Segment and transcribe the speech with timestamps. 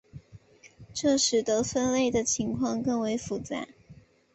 [0.95, 3.67] 这使得分类的情况更为复杂。